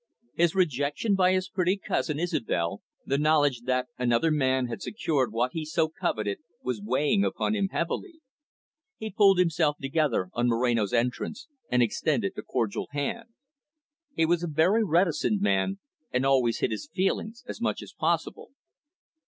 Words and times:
His 0.33 0.55
rejection 0.55 1.13
by 1.13 1.33
his 1.33 1.47
pretty 1.47 1.77
cousin, 1.77 2.19
Isobel, 2.19 2.81
the 3.05 3.19
knowledge 3.19 3.61
that 3.65 3.85
another 3.99 4.31
man 4.31 4.65
had 4.65 4.81
secured 4.81 5.31
what 5.31 5.51
he 5.53 5.63
so 5.63 5.89
coveted, 5.89 6.39
was 6.63 6.81
weighing 6.81 7.23
upon 7.23 7.53
him 7.53 7.67
heavily. 7.67 8.19
He 8.97 9.11
pulled 9.11 9.37
himself 9.37 9.77
together 9.79 10.29
on 10.33 10.47
Moreno's 10.47 10.91
entrance, 10.91 11.47
and 11.69 11.83
extended 11.83 12.33
a 12.35 12.41
cordial 12.41 12.87
hand. 12.89 13.27
He 14.15 14.25
was 14.25 14.41
a 14.41 14.47
very 14.47 14.83
reticent 14.83 15.39
man, 15.39 15.77
and 16.11 16.25
always 16.25 16.61
hid 16.61 16.71
his 16.71 16.89
feelings 16.91 17.43
as 17.47 17.61
much 17.61 17.83
as 17.83 17.93
possible. 17.93 18.49